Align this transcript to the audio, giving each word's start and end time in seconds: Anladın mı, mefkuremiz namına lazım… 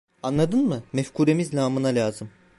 Anladın 0.23 0.65
mı, 0.67 0.83
mefkuremiz 0.93 1.53
namına 1.53 1.87
lazım… 1.87 2.29